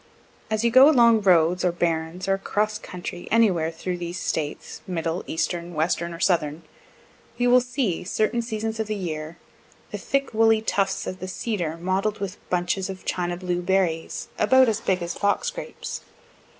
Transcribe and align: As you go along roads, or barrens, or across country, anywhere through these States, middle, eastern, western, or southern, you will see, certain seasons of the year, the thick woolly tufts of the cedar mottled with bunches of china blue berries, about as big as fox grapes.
As 0.49 0.63
you 0.63 0.71
go 0.71 0.89
along 0.89 1.21
roads, 1.21 1.63
or 1.63 1.71
barrens, 1.71 2.27
or 2.27 2.33
across 2.33 2.79
country, 2.79 3.27
anywhere 3.29 3.69
through 3.69 3.99
these 3.99 4.19
States, 4.19 4.81
middle, 4.87 5.23
eastern, 5.27 5.75
western, 5.75 6.11
or 6.11 6.19
southern, 6.19 6.63
you 7.37 7.51
will 7.51 7.61
see, 7.61 8.03
certain 8.03 8.41
seasons 8.41 8.79
of 8.79 8.87
the 8.87 8.95
year, 8.95 9.37
the 9.91 9.99
thick 9.99 10.33
woolly 10.33 10.59
tufts 10.63 11.05
of 11.05 11.19
the 11.19 11.27
cedar 11.27 11.77
mottled 11.77 12.17
with 12.19 12.37
bunches 12.49 12.89
of 12.89 13.05
china 13.05 13.37
blue 13.37 13.61
berries, 13.61 14.27
about 14.39 14.67
as 14.67 14.81
big 14.81 15.03
as 15.03 15.13
fox 15.13 15.51
grapes. 15.51 16.01